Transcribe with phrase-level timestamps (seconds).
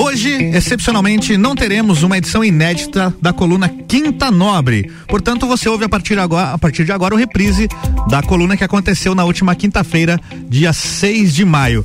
[0.00, 4.90] Hoje, excepcionalmente, não teremos uma edição inédita da coluna Quinta Nobre.
[5.08, 7.68] Portanto, você ouve a partir, agora, a partir de agora o reprise
[8.08, 11.84] da coluna que aconteceu na última quinta-feira, dia 6 de maio.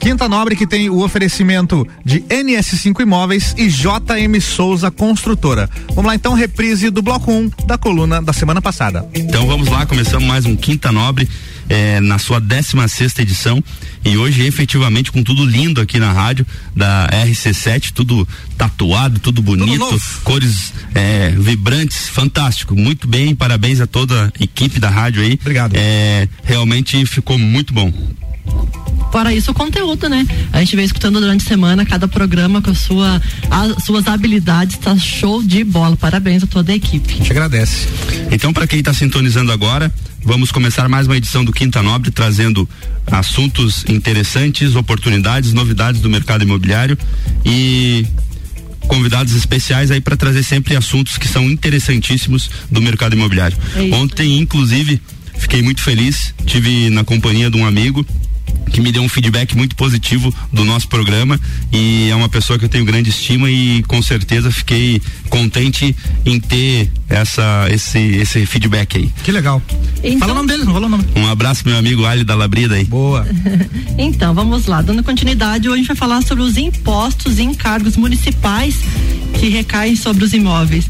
[0.00, 5.68] Quinta Nobre que tem o oferecimento de NS5 Imóveis e JM Souza Construtora.
[5.88, 9.06] Vamos lá então, reprise do bloco 1 um da coluna da semana passada.
[9.14, 11.28] Então vamos lá, começamos mais um Quinta Nobre
[11.68, 13.62] é, na sua 16 sexta edição
[14.02, 19.86] e hoje efetivamente com tudo lindo aqui na rádio da RC7, tudo tatuado, tudo bonito,
[19.86, 25.38] tudo cores é, vibrantes, fantástico, muito bem, parabéns a toda a equipe da rádio aí.
[25.40, 25.74] Obrigado.
[25.76, 27.92] É, realmente ficou muito bom.
[29.10, 30.24] Fora isso, o conteúdo, né?
[30.52, 34.78] A gente vem escutando durante a semana cada programa com a sua, as suas habilidades,
[34.78, 35.96] tá show de bola.
[35.96, 37.14] Parabéns a toda a equipe.
[37.14, 37.88] A gente agradece.
[38.30, 42.68] Então, para quem está sintonizando agora, vamos começar mais uma edição do Quinta Nobre, trazendo
[43.10, 46.96] assuntos interessantes, oportunidades, novidades do mercado imobiliário
[47.44, 48.06] e
[48.86, 53.58] convidados especiais aí para trazer sempre assuntos que são interessantíssimos do mercado imobiliário.
[53.74, 55.02] É Ontem, inclusive,
[55.36, 58.06] fiquei muito feliz, tive na companhia de um amigo
[58.70, 61.38] que me deu um feedback muito positivo do nosso programa
[61.72, 65.94] e é uma pessoa que eu tenho grande estima e com certeza fiquei contente
[66.24, 69.10] em ter essa esse esse feedback aí.
[69.22, 69.62] Que legal.
[70.02, 71.04] Então, fala o nome dele, não fala o nome.
[71.16, 72.84] Um abraço meu amigo Ali da Labrida aí.
[72.84, 73.26] Boa.
[73.98, 77.96] então, vamos lá, dando continuidade, hoje a gente vai falar sobre os impostos e encargos
[77.96, 78.76] municipais
[79.38, 80.86] que recaem sobre os imóveis.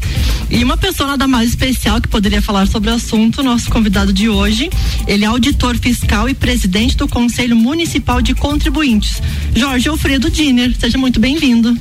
[0.49, 4.27] E uma pessoa nada mais especial que poderia falar sobre o assunto, nosso convidado de
[4.27, 4.69] hoje,
[5.07, 9.21] ele é auditor fiscal e presidente do Conselho Municipal de Contribuintes,
[9.55, 10.75] Jorge Alfredo Diner.
[10.77, 11.77] Seja muito bem-vindo.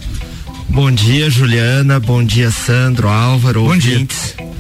[0.69, 1.98] Bom dia, Juliana.
[1.98, 4.34] Bom dia, Sandro, Álvaro, Bom ouvintes.
[4.36, 4.51] Dia.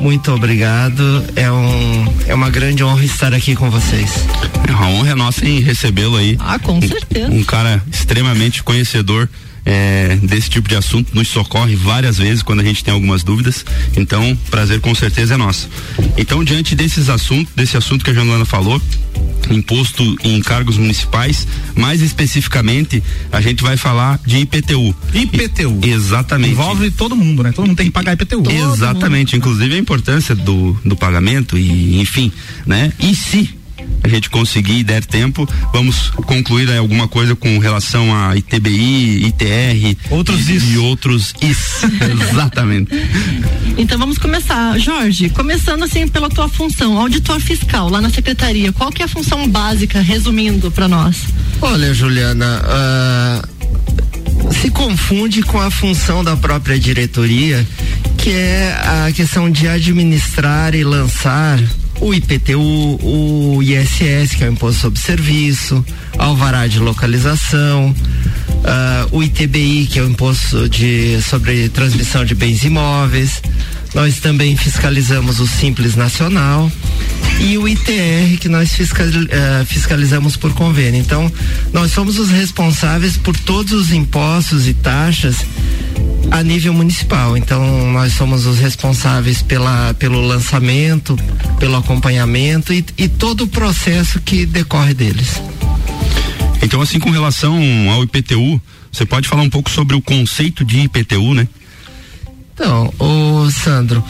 [0.00, 1.24] Muito obrigado.
[1.36, 4.10] É, um, é uma grande honra estar aqui com vocês.
[4.68, 6.36] É uma honra é nossa em recebê-lo aí.
[6.40, 7.30] Ah, com certeza.
[7.30, 9.28] Um, um cara extremamente conhecedor
[9.64, 13.64] é, desse tipo de assunto nos socorre várias vezes quando a gente tem algumas dúvidas.
[13.96, 15.68] Então, prazer com certeza é nosso.
[16.16, 18.80] Então, diante desses assuntos, desse assunto que a Joana falou,
[19.50, 23.02] imposto em cargos municipais, mais especificamente,
[23.32, 24.94] a gente vai falar de IPTU.
[25.12, 25.80] IPTU.
[25.82, 26.52] I, exatamente.
[26.52, 27.52] Envolve todo mundo, né?
[27.52, 28.42] Todo mundo tem que pagar IPTU.
[28.42, 29.42] Todo exatamente, mundo.
[29.42, 32.32] inclusive a importância do, do pagamento e, enfim,
[32.66, 32.92] né?
[32.98, 33.50] E se
[34.04, 39.26] a gente conseguir e der tempo, vamos concluir aí, alguma coisa com relação a ITBI,
[39.26, 40.72] ITR outros e, is.
[40.72, 41.82] e outros is.
[42.30, 42.90] Exatamente.
[43.78, 48.92] Então vamos começar, Jorge, começando assim pela tua função, auditor fiscal lá na secretaria, qual
[48.92, 51.22] que é a função básica, resumindo para nós?
[51.62, 57.66] Olha, Juliana, uh, se confunde com a função da própria diretoria,
[58.18, 61.58] que é a questão de administrar e lançar
[62.04, 62.60] o IPTU,
[63.02, 65.82] o ISS, que é o Imposto sobre Serviço,
[66.18, 72.62] Alvará de Localização, uh, o ITBI, que é o Imposto de, sobre Transmissão de Bens
[72.62, 73.40] Imóveis.
[73.94, 76.70] Nós também fiscalizamos o Simples Nacional
[77.40, 81.00] e o ITR que nós uh, fiscalizamos por convênio.
[81.00, 81.32] Então,
[81.72, 85.36] nós somos os responsáveis por todos os impostos e taxas
[86.30, 87.36] a nível municipal.
[87.36, 91.16] Então, nós somos os responsáveis pela, pelo lançamento,
[91.58, 95.40] pelo acompanhamento e, e todo o processo que decorre deles.
[96.62, 97.58] Então, assim, com relação
[97.90, 101.48] ao IPTU, você pode falar um pouco sobre o conceito de IPTU, né?
[102.54, 104.02] Então, o Sandro,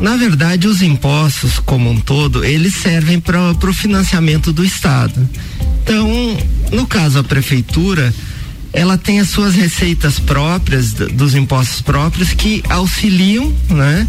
[0.00, 5.28] na verdade, os impostos como um todo, eles servem para o financiamento do Estado.
[5.82, 6.08] Então,
[6.72, 8.12] no caso, a prefeitura,
[8.72, 14.08] ela tem as suas receitas próprias, dos impostos próprios, que auxiliam né,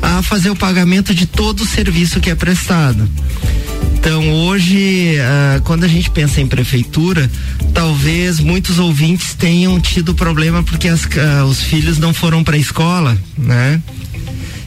[0.00, 3.08] a fazer o pagamento de todo o serviço que é prestado.
[3.94, 7.30] Então, hoje, ah, quando a gente pensa em prefeitura,
[7.72, 12.58] talvez muitos ouvintes tenham tido problema porque as, ah, os filhos não foram para a
[12.58, 13.80] escola, né?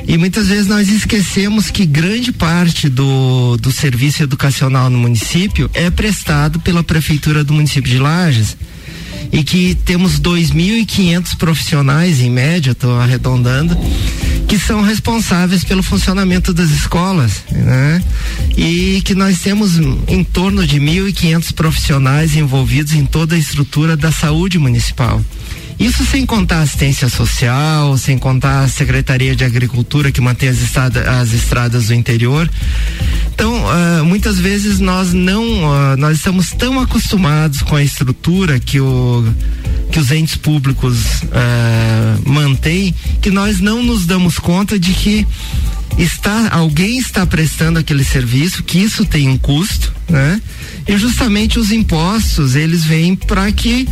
[0.08, 5.90] E muitas vezes nós esquecemos que grande parte do, do serviço educacional no município é
[5.90, 8.56] prestado pela prefeitura do município de Lages
[9.32, 13.78] e que temos 2.500 profissionais em média, estou arredondando,
[14.48, 18.02] que são responsáveis pelo funcionamento das escolas, né?
[18.56, 19.78] E que nós temos
[20.08, 25.22] em torno de 1.500 profissionais envolvidos em toda a estrutura da saúde municipal.
[25.80, 31.20] Isso sem contar assistência social, sem contar a Secretaria de Agricultura que mantém as, estrada,
[31.20, 32.50] as estradas do interior.
[33.34, 38.80] Então, uh, muitas vezes nós não, uh, nós estamos tão acostumados com a estrutura que
[38.80, 39.26] o
[39.92, 45.26] que os entes públicos uh, mantêm que nós não nos damos conta de que
[45.98, 50.42] está alguém está prestando aquele serviço, que isso tem um custo, né?
[50.88, 53.88] E justamente os impostos, eles vêm para que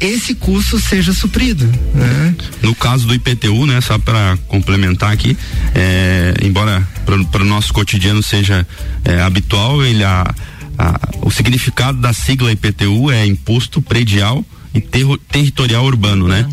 [0.00, 2.34] esse custo seja suprido, né?
[2.62, 5.36] No caso do IPTU, né, só para complementar aqui,
[5.74, 6.86] é, embora
[7.30, 8.66] para o nosso cotidiano seja
[9.04, 10.34] é, habitual, ele a,
[10.78, 16.48] a, o significado da sigla IPTU é imposto predial e ter, territorial urbano, né?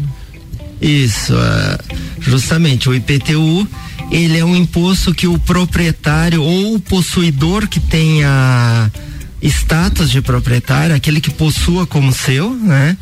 [0.81, 3.67] Isso, uh, justamente o IPTU
[4.11, 8.91] ele é um imposto que o proprietário ou o possuidor que tenha
[9.41, 12.97] status de proprietário, aquele que possua como seu, né?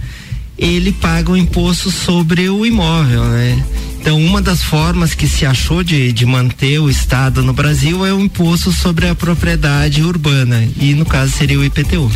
[0.57, 3.63] Ele paga o imposto sobre o imóvel, né?
[4.01, 8.13] Então, uma das formas que se achou de, de manter o Estado no Brasil é
[8.13, 12.09] o imposto sobre a propriedade urbana, e no caso seria o IPTU.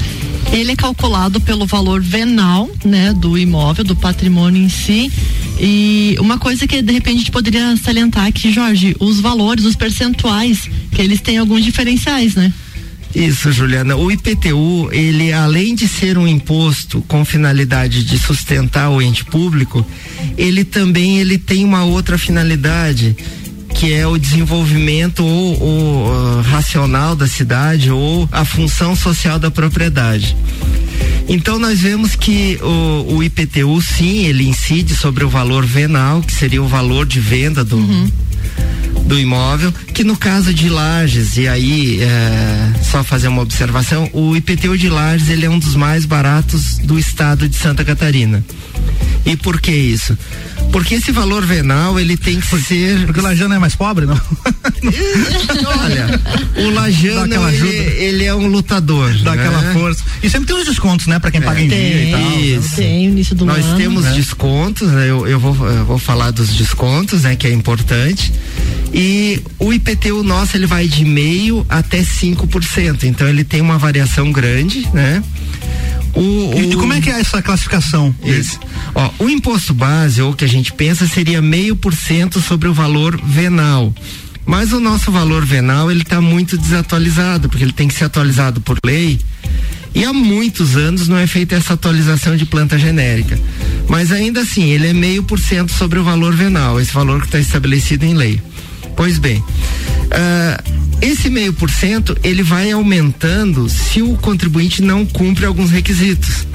[0.52, 5.12] Ele é calculado pelo valor venal, né, do imóvel, do patrimônio em si.
[5.60, 9.76] E uma coisa que de repente a gente poderia salientar aqui, Jorge, os valores, os
[9.76, 12.54] percentuais, que eles têm alguns diferenciais, né?
[13.16, 13.96] Isso, Juliana.
[13.96, 19.86] O IPTU, ele além de ser um imposto com finalidade de sustentar o ente público,
[20.38, 23.16] ele também ele tem uma outra finalidade
[23.76, 29.50] que é o desenvolvimento ou, ou uh, racional da cidade ou a função social da
[29.50, 30.36] propriedade.
[31.28, 36.32] Então nós vemos que o, o, IPTU sim, ele incide sobre o valor venal, que
[36.32, 38.12] seria o valor de venda do, uhum
[39.06, 44.36] do imóvel, que no caso de Lages, e aí é, só fazer uma observação, o
[44.36, 48.44] IPTU de Lages ele é um dos mais baratos do estado de Santa Catarina.
[49.26, 50.18] E por que isso?
[50.72, 53.06] Porque esse valor venal, ele tem que ser.
[53.06, 54.20] Porque o Lajano é mais pobre, não?
[55.84, 56.20] Olha,
[56.58, 57.68] o Lajano, ele,
[58.04, 59.14] ele, é um lutador.
[59.20, 59.44] Dá né?
[59.44, 60.04] aquela força.
[60.22, 61.20] E sempre tem uns descontos, né?
[61.20, 62.20] Pra quem é, paga em tem, dia e tal.
[62.20, 62.42] Né?
[62.42, 62.76] Isso.
[62.76, 63.68] Tem, início do Nós ano.
[63.68, 64.12] Nós temos né?
[64.14, 65.10] descontos, né?
[65.10, 67.36] eu, eu, vou, eu vou falar dos descontos, né?
[67.36, 68.34] Que é importante.
[68.94, 73.04] E o IPTU nosso, ele vai de meio até 5%.
[73.04, 75.24] Então ele tem uma variação grande, né?
[76.14, 76.62] O, o...
[76.62, 78.14] E, como é que é essa classificação?
[78.24, 78.60] Isso.
[78.94, 82.74] Ó, o imposto base, ou que a gente pensa, seria meio por cento sobre o
[82.74, 83.92] valor venal.
[84.46, 88.62] Mas o nosso valor venal ele está muito desatualizado, porque ele tem que ser atualizado
[88.62, 89.20] por lei.
[89.96, 93.40] E há muitos anos não é feita essa atualização de planta genérica.
[93.88, 97.28] Mas ainda assim, ele é meio por cento sobre o valor venal, esse valor que
[97.28, 98.42] está estabelecido em lei.
[98.96, 105.46] Pois bem, uh, esse meio por cento ele vai aumentando se o contribuinte não cumpre
[105.46, 106.48] alguns requisitos.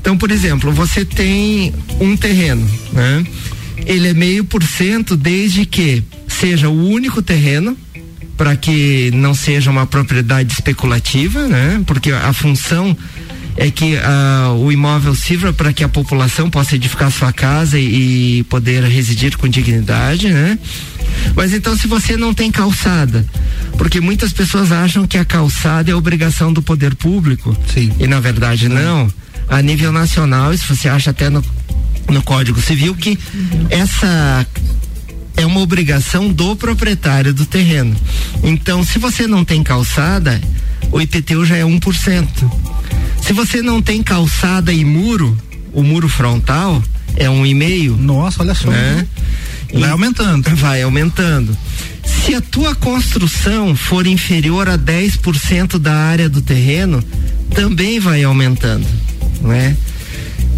[0.00, 3.24] Então, por exemplo, você tem um terreno, né?
[3.84, 7.76] Ele é meio por cento desde que seja o único terreno
[8.36, 11.82] para que não seja uma propriedade especulativa, né?
[11.86, 12.96] Porque a função
[13.56, 18.38] é que uh, o imóvel sirva para que a população possa edificar sua casa e,
[18.38, 20.58] e, poder residir com dignidade, né?
[21.34, 23.24] Mas então se você não tem calçada,
[23.76, 27.56] porque muitas pessoas acham que a calçada é obrigação do poder público.
[27.72, 27.92] Sim.
[27.98, 29.12] E na verdade não.
[29.48, 31.44] A nível nacional, isso você acha até no,
[32.08, 33.66] no Código Civil que uhum.
[33.70, 34.46] essa
[35.36, 37.96] é uma obrigação do proprietário do terreno.
[38.42, 40.40] Então, se você não tem calçada,
[40.90, 42.28] o IPTU já é 1%.
[43.22, 45.36] Se você não tem calçada e muro,
[45.72, 46.82] o muro frontal
[47.16, 47.96] é um e meio.
[47.96, 48.70] Nossa, olha só.
[48.70, 49.06] Né?
[49.72, 50.50] Vai aumentando.
[50.56, 51.56] Vai aumentando.
[52.04, 57.02] Se a tua construção for inferior a 10% da área do terreno,
[57.54, 58.86] também vai aumentando,
[59.40, 59.76] né?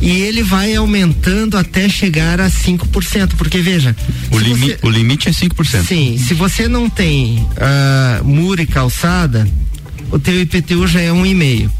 [0.00, 3.96] E ele vai aumentando até chegar a 5%, porque veja,
[4.30, 5.86] o, limi você, o limite é 5%.
[5.86, 9.48] Sim, se você não tem uh, muro e calçada,
[10.10, 11.70] o teu IPTU já é um e meio.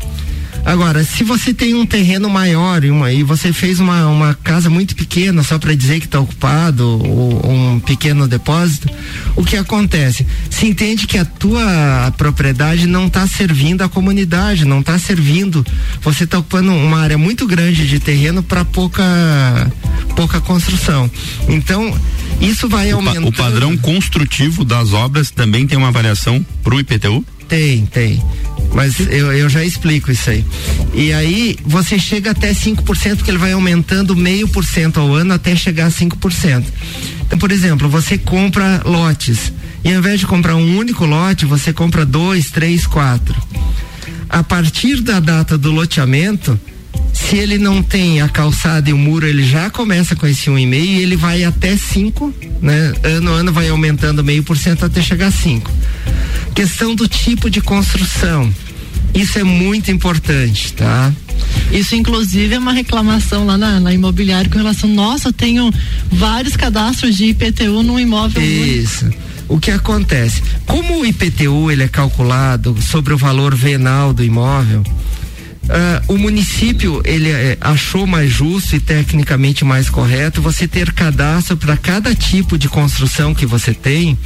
[0.64, 4.70] Agora, se você tem um terreno maior e, uma, e você fez uma, uma casa
[4.70, 8.88] muito pequena só para dizer que está ocupado ou, ou, um pequeno depósito,
[9.36, 10.26] o que acontece?
[10.48, 15.64] Se entende que a tua propriedade não está servindo a comunidade, não está servindo.
[16.00, 19.04] Você está ocupando uma área muito grande de terreno para pouca
[20.16, 21.10] pouca construção.
[21.48, 21.92] Então,
[22.40, 23.28] isso vai aumentando.
[23.28, 27.24] O padrão construtivo das obras também tem uma variação para o IPTU?
[27.54, 28.22] Tem, tem.
[28.74, 30.44] Mas eu, eu já explico isso aí.
[30.92, 35.34] E aí você chega até 5%, porque ele vai aumentando meio por cento ao ano
[35.34, 36.64] até chegar a 5%.
[37.24, 39.52] Então, por exemplo, você compra lotes.
[39.84, 43.40] E ao invés de comprar um único lote, você compra dois, três, quatro.
[44.28, 46.58] A partir da data do loteamento,
[47.12, 50.58] se ele não tem a calçada e o muro, ele já começa com esse um
[50.58, 52.92] e meio e ele vai até 5, né?
[53.04, 55.70] Ano a ano vai aumentando meio por cento até chegar a 5.
[56.54, 58.52] Questão do tipo de construção.
[59.14, 61.12] Isso é muito importante, tá?
[61.70, 65.72] Isso, inclusive, é uma reclamação lá na, na imobiliária com relação, nossa, eu tenho
[66.10, 68.42] vários cadastros de IPTU no imóvel.
[68.42, 69.08] Isso.
[69.48, 70.42] o que acontece?
[70.66, 74.82] Como o IPTU ele é calculado sobre o valor venal do imóvel,
[75.64, 81.56] uh, o município ele uh, achou mais justo e tecnicamente mais correto você ter cadastro
[81.56, 84.18] para cada tipo de construção que você tem,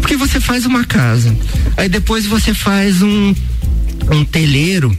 [0.00, 1.36] porque você faz uma casa,
[1.76, 3.34] aí depois você faz um
[4.10, 4.96] um telheiro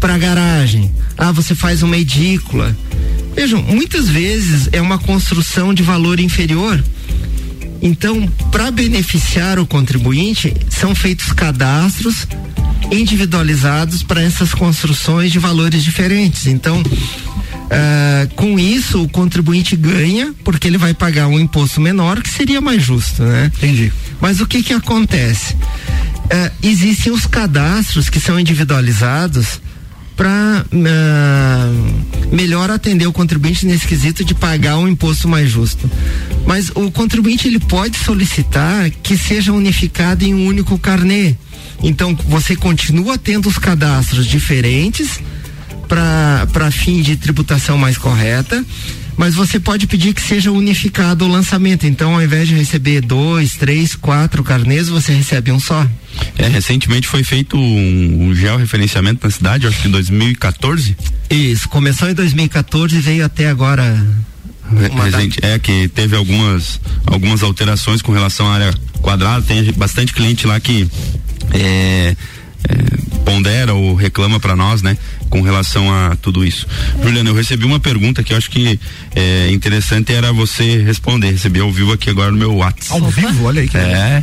[0.00, 2.76] para garagem, ah você faz uma edícula,
[3.34, 6.82] vejam muitas vezes é uma construção de valor inferior.
[7.84, 12.28] Então, para beneficiar o contribuinte, são feitos cadastros
[12.92, 16.46] individualizados para essas construções de valores diferentes.
[16.46, 22.30] Então, uh, com isso, o contribuinte ganha, porque ele vai pagar um imposto menor, que
[22.30, 23.50] seria mais justo, né?
[23.56, 23.92] Entendi.
[24.20, 25.54] Mas o que que acontece?
[25.54, 29.60] Uh, existem os cadastros que são individualizados
[30.22, 31.72] para uh, ah,
[32.30, 35.90] melhor atender o contribuinte nesse quesito de pagar um imposto mais justo.
[36.46, 41.34] Mas o contribuinte ele pode solicitar que seja unificado em um único carnê.
[41.82, 45.18] Então você continua tendo os cadastros diferentes
[45.88, 48.64] para fim de tributação mais correta
[49.16, 51.86] mas você pode pedir que seja unificado o lançamento.
[51.86, 55.86] Então, ao invés de receber dois, três, quatro carnês, você recebe um só.
[56.38, 60.96] É, recentemente foi feito um, um georreferenciamento na cidade, acho que em 2014.
[61.30, 64.06] Isso, começou em 2014 e veio até agora.
[65.04, 70.46] Recente, é que teve algumas algumas alterações com relação à área quadrada, tem bastante cliente
[70.46, 70.88] lá que
[71.52, 72.16] é,
[72.68, 74.96] é, pondera ou reclama para nós, né?
[75.32, 76.66] com relação a tudo isso.
[77.02, 78.78] Juliana, eu recebi uma pergunta que eu acho que
[79.16, 81.30] é interessante era você responder.
[81.30, 83.02] Recebi ao vivo aqui agora no meu WhatsApp.
[83.02, 83.46] Ao vivo?
[83.46, 84.22] Olha aí que É.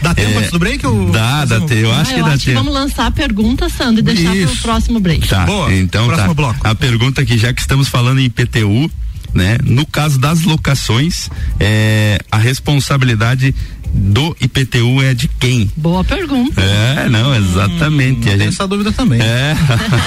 [0.00, 0.86] Dá tempo é, antes do break?
[0.86, 1.74] Ou dá, dá tempo.
[1.74, 2.58] Eu acho ah, que eu dá acho tempo.
[2.58, 5.26] Que vamos lançar a pergunta, Sandro, e deixar para o próximo break.
[5.26, 6.34] Tá, Boa, então próximo tá.
[6.34, 6.68] Bloco.
[6.68, 8.88] A pergunta que já que estamos falando em IPTU,
[9.34, 9.58] né?
[9.64, 11.28] No caso das locações,
[11.58, 13.52] é, a responsabilidade
[13.92, 15.70] do IPTU é de quem?
[15.76, 16.60] Boa pergunta.
[16.60, 18.28] É, não, exatamente.
[18.28, 18.48] Hum, a gente...
[18.48, 19.20] essa dúvida também.
[19.20, 19.54] É.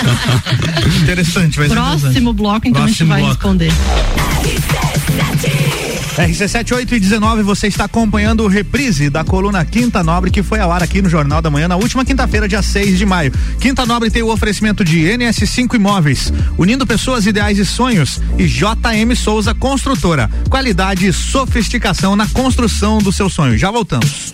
[1.03, 3.35] interessante, vai Próximo bloco, então Próximo a gente vai bloco.
[3.35, 5.84] responder.
[6.15, 10.61] RC7 8 e 19, você está acompanhando o reprise da coluna Quinta Nobre que foi
[10.61, 13.33] ao ar aqui no Jornal da Manhã na última quinta-feira, dia 6 de maio.
[13.59, 19.13] Quinta Nobre tem o oferecimento de NS5 Imóveis, unindo pessoas, ideais e sonhos, e JM
[19.13, 20.29] Souza Construtora.
[20.49, 23.57] Qualidade e sofisticação na construção do seu sonho.
[23.57, 24.33] Já voltamos.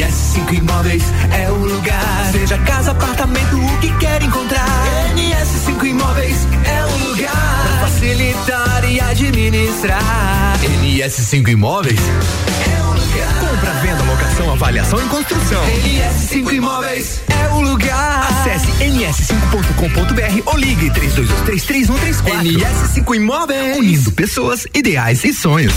[0.00, 2.30] NS5 Imóveis é o lugar.
[2.32, 4.66] Seja casa, apartamento, o que quer encontrar.
[5.14, 7.62] NS5 Imóveis é o lugar.
[7.62, 10.58] Pra facilitar e administrar.
[10.62, 13.40] NS5 Imóveis é o lugar.
[13.40, 15.62] Compra, venda, locação, avaliação e construção.
[15.66, 18.26] NS5 Imóveis é o lugar.
[18.30, 22.40] Acesse ns5.com.br ou ligue 32233134.
[22.40, 23.76] NS5 Imóveis.
[23.76, 25.74] Unindo pessoas, ideais e sonhos.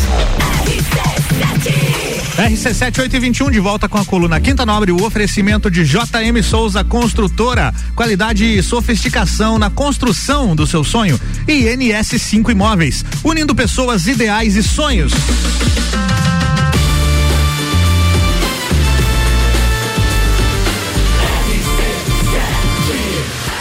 [0.66, 2.13] RC7
[2.46, 6.84] 8 e 21 de volta com a coluna Quinta Nobre, o oferecimento de JM Souza
[6.84, 14.58] Construtora, qualidade e sofisticação na construção do seu sonho e NS5 Imóveis, unindo pessoas, ideais
[14.58, 15.14] e sonhos.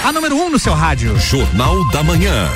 [0.04, 1.16] A número 1 um no seu rádio.
[1.20, 2.48] Jornal da Manhã.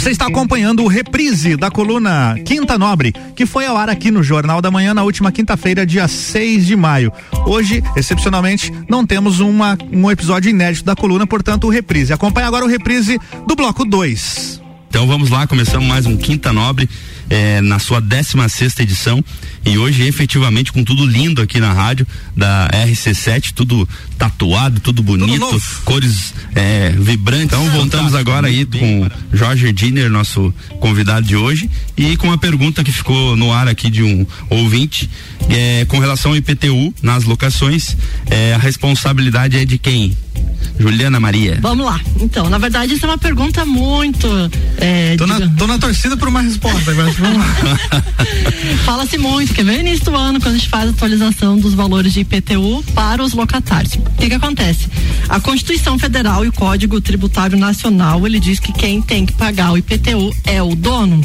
[0.00, 4.22] Você está acompanhando o reprise da coluna Quinta Nobre, que foi ao ar aqui no
[4.22, 7.12] Jornal da Manhã na última quinta-feira, dia 6 de maio.
[7.44, 12.14] Hoje, excepcionalmente, não temos uma, um episódio inédito da coluna, portanto, o reprise.
[12.14, 14.62] Acompanhe agora o reprise do bloco 2.
[14.88, 16.88] Então vamos lá, começamos mais um Quinta Nobre
[17.30, 19.24] é, na sua 16 sexta edição
[19.64, 22.06] e hoje efetivamente com tudo lindo aqui na rádio
[22.36, 27.46] da RC7, tudo tatuado, tudo bonito, tudo cores é, vibrantes.
[27.46, 32.82] Então voltamos agora aí com Jorge Diner, nosso convidado de hoje, e com uma pergunta
[32.82, 35.08] que ficou no ar aqui de um ouvinte
[35.48, 37.96] é, com relação ao IPTU nas locações,
[38.26, 40.16] é, a responsabilidade é de quem?
[40.78, 41.58] Juliana Maria.
[41.60, 42.00] Vamos lá.
[42.18, 44.26] Então, na verdade, isso é uma pergunta muito.
[44.78, 47.18] É, tô, na, tô na torcida por uma resposta, mas.
[48.84, 52.12] Fala-se muito que vem início do ano, quando a gente faz a atualização dos valores
[52.12, 53.94] de IPTU para os locatários.
[53.94, 54.88] O que, que acontece?
[55.28, 59.72] A Constituição Federal e o Código Tributário Nacional, ele diz que quem tem que pagar
[59.72, 61.20] o IPTU é o dono.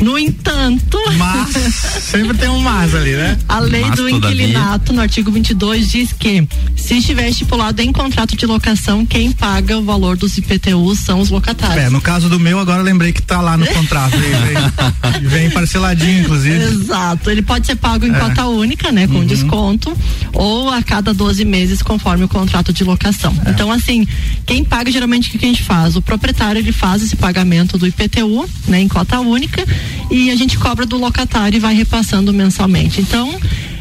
[0.00, 0.98] No entanto.
[1.16, 1.54] Mas
[2.02, 3.38] sempre tem um mas ali, né?
[3.48, 6.46] A lei Mas, do inquilinato, no artigo 22, diz que
[6.76, 11.30] se estiver estipulado em contrato de locação, quem paga o valor dos IPTUs são os
[11.30, 11.84] locatários.
[11.84, 14.14] É, no caso do meu, agora eu lembrei que tá lá no contrato.
[15.34, 16.56] Vem, parceladinho, inclusive.
[16.56, 18.18] Exato, ele pode ser pago em É.
[18.18, 19.20] cota única, né, Uhum.
[19.20, 19.96] com desconto,
[20.32, 23.34] ou a cada 12 meses, conforme o contrato de locação.
[23.44, 23.50] É.
[23.50, 24.06] Então, assim,
[24.46, 25.96] quem paga geralmente o que a gente faz?
[25.96, 29.64] O proprietário ele faz esse pagamento do IPTU, né, em cota única,
[30.10, 33.00] e a gente cobra do locatário e vai repassando mensalmente.
[33.00, 33.34] Então,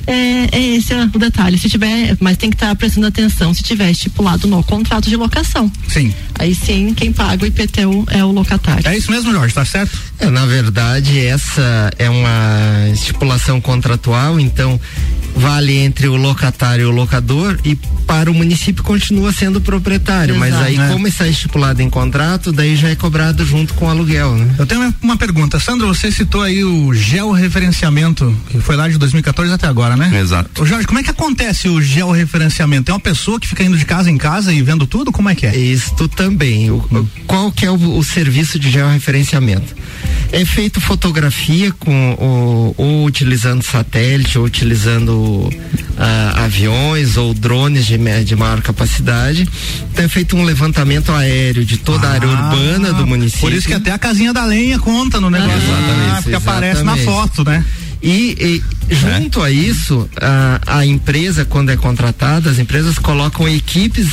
[0.05, 1.57] é, é esse o detalhe.
[1.57, 5.71] Se tiver, mas tem que estar prestando atenção se tiver estipulado no contrato de locação.
[5.87, 6.13] Sim.
[6.37, 8.87] Aí sim, quem paga o IPTU é o locatário.
[8.87, 9.97] É isso mesmo, Jorge, tá certo?
[10.19, 14.79] É, na verdade, essa é uma estipulação contratual, então
[15.35, 17.75] vale entre o locatário e o locador e
[18.07, 20.65] para o município continua sendo proprietário, mas Exato.
[20.65, 20.87] aí É.
[20.89, 24.55] como está estipulado em contrato, daí já é cobrado junto com o aluguel, né?
[24.59, 25.59] Eu tenho uma- pergunta.
[25.59, 30.19] Sandro, você citou aí o georreferenciamento, que foi lá de 2014 até agora, né?
[30.19, 30.61] Exato.
[30.61, 32.91] Ô Jorge, como é que acontece o georreferenciamento?
[32.91, 35.11] É uma pessoa que fica indo de casa em casa e vendo tudo?
[35.11, 35.55] Como é que é?
[35.55, 36.69] Isto também.
[36.71, 39.75] O- o- qual que é o, o serviço de georreferenciamento?
[40.31, 45.13] É feito fotografia com o, ou utilizando satélite ou utilizando
[45.97, 49.47] ah, aviões ou drones de, de maior capacidade.
[49.91, 53.41] Então é feito um levantamento aéreo de toda a área Ah, urbana do município.
[53.41, 55.55] Por isso que até a casinha da lenha conta no negócio.
[55.57, 57.05] Exatamente, Ah, porque aparece na exatamente.
[57.05, 57.65] foto, né?
[58.03, 64.09] E, e junto a isso, a, a empresa, quando é contratada, as empresas colocam equipes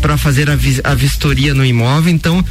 [0.00, 2.10] para fazer a, a vistoria no imóvel.
[2.10, 2.42] Então,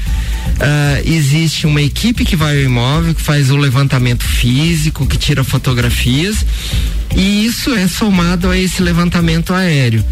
[0.59, 5.43] ah, existe uma equipe que vai ao imóvel, que faz o levantamento físico, que tira
[5.43, 6.45] fotografias,
[7.15, 10.05] e isso é somado a esse levantamento aéreo.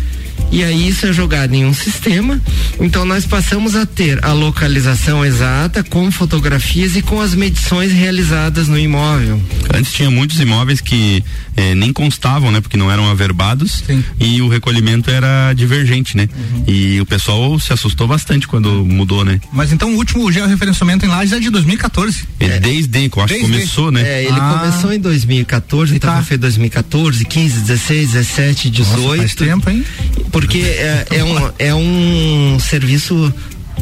[0.52, 2.40] E aí isso é jogado em um sistema.
[2.80, 8.68] Então nós passamos a ter a localização exata com fotografias e com as medições realizadas
[8.68, 9.42] no imóvel.
[9.74, 11.24] Antes tinha muitos imóveis que
[11.56, 12.60] eh, nem constavam, né?
[12.60, 14.04] Porque não eram averbados Sim.
[14.20, 16.28] e o recolhimento era divergente, né?
[16.68, 19.40] E o pessoal se assustou bastante quando mudou, né?
[19.54, 22.24] Mas então o último georreferenciamento em Lages é de 2014.
[22.40, 24.02] E Desde que eu acho que começou, né?
[24.02, 24.60] É, ele Ah.
[24.60, 26.22] começou em 2014, então tá.
[26.24, 29.02] foi 2014, 15, 16, 17, 18.
[29.02, 29.84] Nossa, faz tempo, hein?
[30.32, 33.34] Porque é, é um, é um serviço.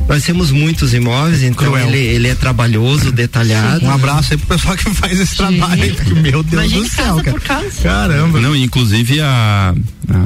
[0.10, 3.86] Nós temos muitos imóveis, então ele, ele é trabalhoso, detalhado.
[3.86, 7.22] Um abraço aí pro pessoal que faz esse trabalho aí, porque, meu Deus do céu,
[7.24, 7.66] casa cara.
[7.84, 8.40] Caramba.
[8.42, 9.76] Não, e inclusive a,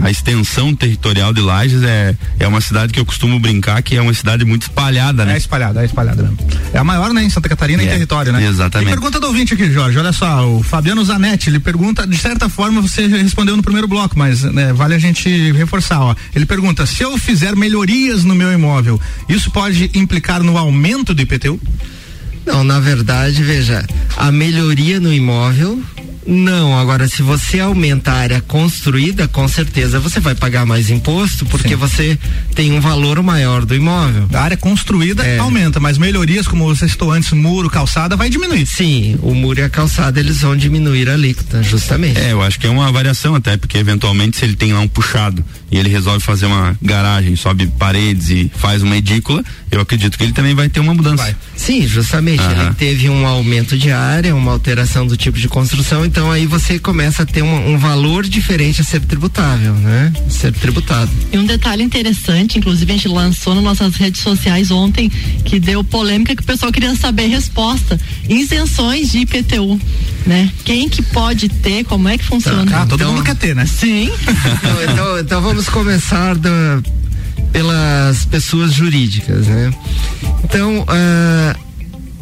[0.01, 4.01] a extensão territorial de Lages é, é uma cidade que eu costumo brincar que é
[4.01, 5.37] uma cidade muito espalhada, É né?
[5.37, 6.31] espalhada, é espalhada.
[6.73, 8.45] É a maior, né, em Santa Catarina em É, território, né?
[8.47, 8.87] exatamente.
[8.87, 9.97] Tem pergunta do ouvinte aqui, Jorge.
[9.99, 13.87] Olha só, o Fabiano Zanetti, ele pergunta, de certa forma você já respondeu no primeiro
[13.87, 16.15] bloco, mas né, vale a gente reforçar, ó.
[16.33, 21.21] Ele pergunta: se eu fizer melhorias no meu imóvel, isso pode implicar no aumento do
[21.21, 21.59] IPTU?
[22.45, 23.85] Não, na verdade, veja,
[24.17, 25.81] a melhoria no imóvel.
[26.25, 31.45] Não, agora se você aumenta a área construída, com certeza você vai pagar mais imposto
[31.45, 31.75] porque Sim.
[31.75, 32.17] você
[32.55, 34.27] tem um valor maior do imóvel.
[34.33, 35.37] A área construída É.
[35.39, 38.65] aumenta, mas melhorias, como você citou antes, muro, calçada, vai diminuir.
[38.65, 42.17] Sim, o muro e a calçada eles vão diminuir a alíquota, justamente.
[42.17, 44.87] É, eu acho que é uma variação até, porque eventualmente se ele tem lá um
[44.87, 50.15] puxado e ele resolve fazer uma garagem, sobe paredes e faz uma edícula, eu acredito
[50.19, 51.23] que ele também vai ter uma mudança.
[51.23, 51.35] Vai.
[51.55, 52.41] Sim, justamente.
[52.43, 52.65] Aham.
[52.67, 56.77] Ele teve um aumento de área, uma alteração do tipo de construção, então aí você
[56.77, 60.13] começa a ter um, um valor diferente a ser tributável, né?
[60.29, 61.09] Ser tributado.
[61.31, 65.09] E um detalhe interessante, inclusive a gente lançou nas nossas redes sociais ontem,
[65.43, 67.99] que deu polêmica que o pessoal queria saber a resposta.
[68.29, 69.79] Isenções de IPTU,
[70.27, 70.51] né?
[70.63, 72.63] Quem que pode ter, como é que funciona?
[72.77, 73.65] Ah, todo Então- mundo quer ter, né?
[73.65, 74.11] Sim.
[74.11, 76.81] então, então- então vamos começar da-
[77.51, 79.71] pelas pessoas jurídicas, né?
[80.43, 81.55] Então, ah,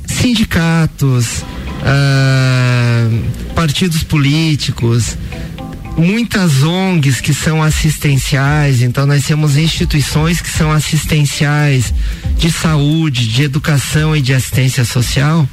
[0.08, 1.44] sindicatos,
[1.84, 3.08] ah,
[3.56, 5.18] partidos políticos,
[5.98, 11.94] muitas ONGs que são assistenciais, então nós temos instituições que são assistenciais
[12.38, 15.48] de saúde, de educação e de assistência social,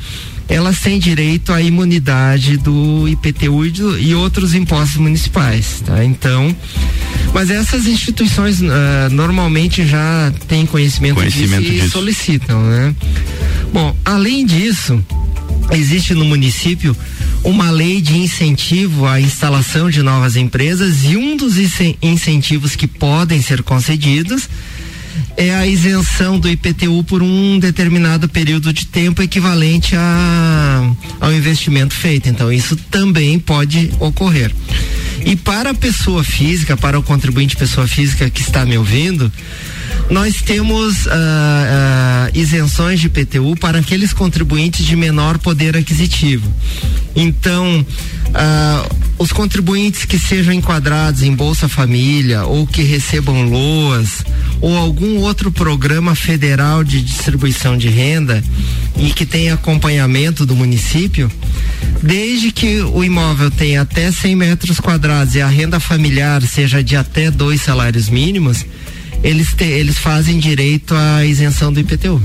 [0.48, 6.02] elas têm direito à imunidade do IPTU e, do- e outros impostos municipais, tá?
[6.04, 6.54] Então,
[7.32, 11.90] mas essas instituições ah, normalmente já têm conhecimento, Conhecimento disso e disso.
[11.90, 12.94] solicitam, né?
[13.72, 15.02] Bom, além disso,
[15.72, 16.96] existe no município
[17.44, 22.86] uma lei de incentivo à instalação de novas empresas e um dos incen- incentivos que
[22.86, 24.48] podem ser concedidos
[25.38, 31.94] é a isenção do IPTU por um determinado período de tempo equivalente a, ao investimento
[31.94, 32.28] feito.
[32.28, 34.52] Então, isso também pode ocorrer.
[35.24, 39.30] E para a pessoa física, para o contribuinte pessoa física que está me ouvindo,
[40.10, 46.52] nós temos uh, uh, isenções de PTU para aqueles contribuintes de menor poder aquisitivo.
[47.14, 47.86] Então,
[48.28, 54.24] uh, os contribuintes que sejam enquadrados em Bolsa Família ou que recebam loas
[54.60, 58.42] ou algum outro programa federal de distribuição de renda
[58.96, 61.30] e que tenha acompanhamento do município,
[62.02, 66.96] desde que o imóvel tenha até 100 metros quadrados e a renda familiar seja de
[66.96, 68.64] até dois salários mínimos,
[69.22, 72.20] eles, te, eles fazem direito à isenção do IPTU.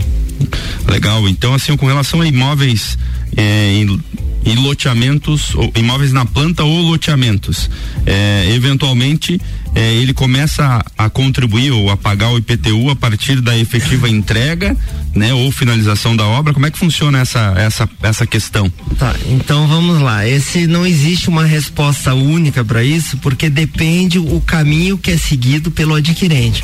[0.87, 1.27] Legal.
[1.27, 2.97] Então, assim, com relação a imóveis
[3.35, 3.99] é, em,
[4.45, 7.69] em loteamentos, ou, imóveis na planta ou loteamentos,
[8.05, 9.39] é, eventualmente
[9.75, 14.07] é, ele começa a, a, contribuir ou a pagar o IPTU a partir da efetiva
[14.07, 14.77] entrega,
[15.15, 16.53] né, ou finalização da obra.
[16.53, 18.71] Como é que funciona essa essa essa questão?
[18.97, 20.27] Tá, então vamos lá.
[20.27, 25.71] Esse não existe uma resposta única para isso, porque depende o caminho que é seguido
[25.71, 26.63] pelo adquirente.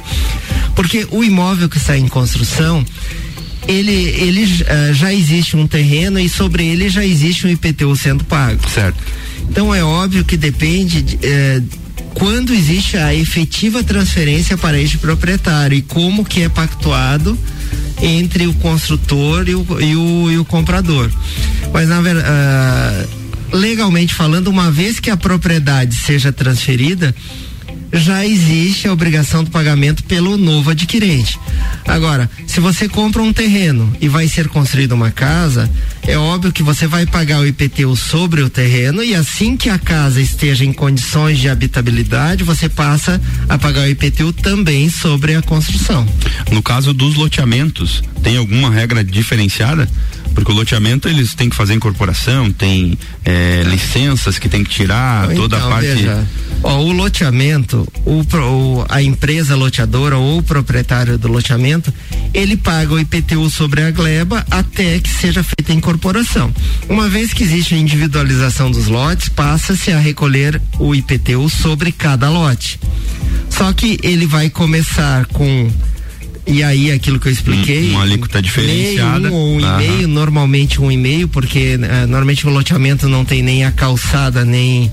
[0.76, 2.86] Porque o imóvel que está em construção,
[3.70, 8.24] ele, ele uh, já existe um terreno e sobre ele já existe um IPTU sendo
[8.24, 8.68] pago.
[8.68, 8.98] Certo.
[9.48, 11.64] Então é óbvio que depende de, uh,
[12.16, 17.38] quando existe a efetiva transferência para este proprietário e como que é pactuado
[18.02, 21.12] entre o construtor e o, e o, e o comprador.
[21.72, 27.14] Mas na verdade, uh, legalmente falando, uma vez que a propriedade seja transferida,
[27.92, 31.40] já existe a obrigação do pagamento pelo novo adquirente.
[31.88, 35.70] Agora, se você compra um terreno e vai ser construída uma casa,
[36.06, 39.80] é óbvio que você vai pagar o IPTU sobre o terreno e assim que a
[39.80, 45.42] casa esteja em condições de habitabilidade, você passa a pagar o IPTU também sobre a
[45.42, 46.08] construção.
[46.52, 49.88] No caso dos loteamentos, tem alguma regra diferenciada?
[50.40, 55.26] Porque o loteamento eles têm que fazer incorporação, tem é, licenças que tem que tirar,
[55.26, 55.88] então, toda a parte.
[55.88, 56.26] Veja,
[56.64, 61.94] ó, o loteamento, o, o, a empresa loteadora ou o proprietário do loteamento,
[62.34, 66.54] ele paga o IPTU sobre a gleba até que seja feita a incorporação.
[66.88, 72.30] Uma vez que existe a individualização dos lotes, passa-se a recolher o IPTU sobre cada
[72.30, 72.80] lote.
[73.50, 75.70] Só que ele vai começar com
[76.50, 77.90] e aí aquilo que eu expliquei.
[77.90, 79.30] Um, uma alíquota diferenciada.
[79.30, 83.24] Um ou um e meio, normalmente um e meio, porque uh, normalmente o loteamento não
[83.24, 84.92] tem nem a calçada, nem uh,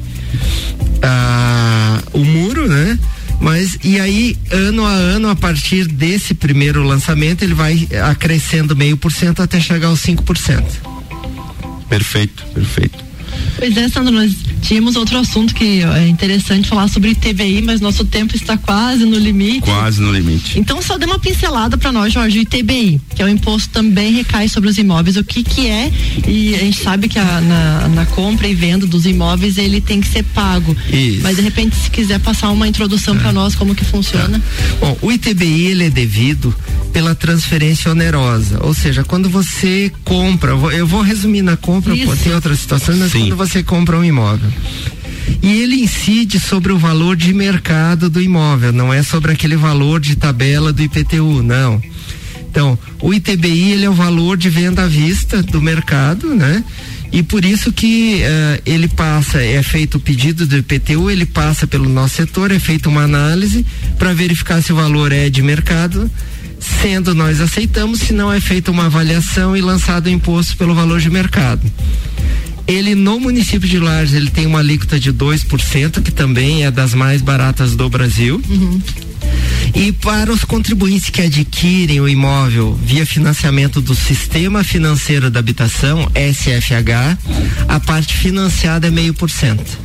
[2.12, 2.98] o muro, né?
[3.40, 8.96] Mas e aí, ano a ano, a partir desse primeiro lançamento, ele vai acrescendo meio
[8.96, 10.64] por cento até chegar aos 5%.
[11.88, 13.05] Perfeito, perfeito.
[13.58, 18.04] Pois é, Sandro, nós tínhamos outro assunto que é interessante falar sobre ITBI, mas nosso
[18.04, 19.60] tempo está quase no limite.
[19.60, 20.58] Quase no limite.
[20.58, 24.12] Então só dê uma pincelada para nós, Jorge, o ITBI, que é o imposto também
[24.12, 25.16] recai sobre os imóveis.
[25.16, 25.92] O que que é?
[26.26, 30.00] E a gente sabe que a, na, na, compra e venda dos imóveis ele tem
[30.00, 30.76] que ser pago.
[30.90, 31.20] Isso.
[31.22, 33.18] Mas de repente se quiser passar uma introdução é.
[33.18, 34.36] para nós como que funciona.
[34.36, 34.76] É.
[34.80, 36.54] Bom, o ITBI ele é devido
[36.92, 42.16] pela transferência onerosa, ou seja, quando você compra, eu vou resumir na compra, Isso.
[42.16, 43.25] tem outras situações, mas Sim.
[43.28, 44.50] Quando você compra um imóvel.
[45.42, 50.00] E ele incide sobre o valor de mercado do imóvel, não é sobre aquele valor
[50.00, 51.82] de tabela do IPTU, não.
[52.48, 56.64] Então, o ITBI ele é o valor de venda à vista do mercado, né?
[57.12, 61.66] E por isso que uh, ele passa, é feito o pedido do IPTU, ele passa
[61.66, 63.64] pelo nosso setor, é feita uma análise
[63.98, 66.10] para verificar se o valor é de mercado
[66.58, 71.00] Sendo nós aceitamos, se não é feita uma avaliação e lançado o imposto pelo valor
[71.00, 71.60] de mercado.
[72.66, 76.94] Ele no município de Lages ele tem uma alíquota de 2%, que também é das
[76.94, 78.40] mais baratas do Brasil.
[78.48, 78.80] Uhum.
[79.74, 86.10] E para os contribuintes que adquirem o imóvel via financiamento do Sistema Financeiro da Habitação,
[86.14, 87.18] SFH,
[87.68, 89.78] a parte financiada é meio por cento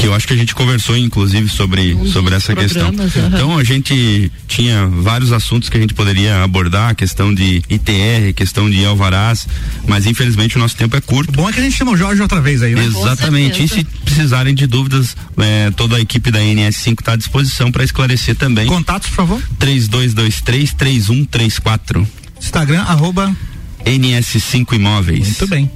[0.00, 2.88] que eu acho que a gente conversou inclusive sobre, sobre essa questão.
[2.88, 3.26] Uhum.
[3.34, 8.32] Então a gente tinha vários assuntos que a gente poderia abordar, a questão de ITR,
[8.34, 9.46] questão de alvarás,
[9.86, 11.28] mas infelizmente o nosso tempo é curto.
[11.28, 12.82] O bom é que a gente chama o Jorge outra vez aí, né?
[12.84, 13.62] Exatamente.
[13.62, 17.84] E se precisarem de dúvidas, é, toda a equipe da NS5 está à disposição para
[17.84, 18.66] esclarecer também.
[18.66, 19.42] Contatos, por favor.
[19.58, 22.08] 3223 3134.
[22.40, 23.36] Instagram, arroba
[23.84, 25.26] NS5 Imóveis.
[25.26, 25.70] Muito bem.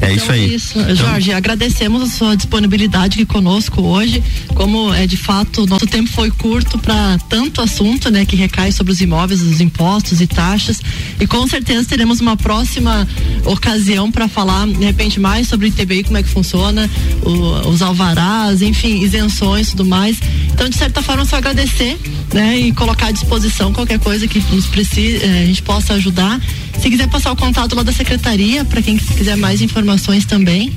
[0.00, 0.54] É isso aí.
[0.54, 0.78] Isso.
[0.78, 4.22] Então, Jorge, agradecemos a sua disponibilidade aqui conosco hoje.
[4.54, 8.92] Como é de fato, nosso tempo foi curto para tanto assunto, né, que recai sobre
[8.92, 10.80] os imóveis, os impostos e taxas.
[11.20, 13.06] E com certeza teremos uma próxima
[13.44, 16.88] ocasião para falar, de repente, mais sobre o ITBI, como é que funciona,
[17.22, 20.18] o, os alvarás, enfim, isenções e tudo mais.
[20.52, 21.98] Então, de certa forma, só agradecer,
[22.32, 26.40] né, e colocar à disposição qualquer coisa que nos precise, eh, a gente possa ajudar.
[26.80, 30.72] Se quiser passar o contato lá da secretaria, para quem quiser mais informações também.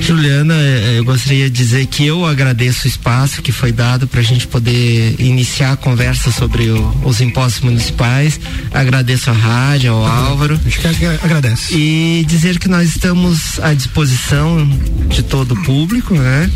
[0.00, 4.20] Juliana, eh, eu gostaria de dizer que eu agradeço o espaço que foi dado para
[4.20, 8.40] a gente poder iniciar a conversa sobre o, os impostos municipais.
[8.72, 10.58] Agradeço a rádio, ao Álvaro.
[10.66, 11.74] Acho que agradece.
[11.74, 14.68] E dizer que nós estamos à disposição
[15.08, 16.50] de todo o público, né?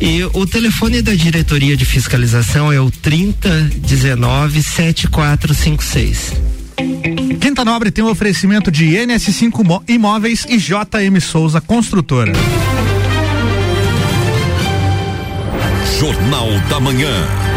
[0.00, 6.32] E o telefone da diretoria de fiscalização é o 3019 7456.
[7.56, 12.34] Quinta Nobre tem o um oferecimento de NS5 Imóveis e JM Souza Construtora.
[15.98, 17.55] Jornal da Manhã.